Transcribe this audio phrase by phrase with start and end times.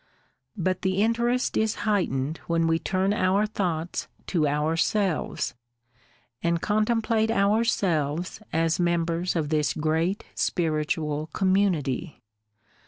[0.57, 5.53] But the interest is heightened when we turn our thoughts to ourselves,
[6.41, 12.19] and contemplate ourselves as members of this great spiritual community.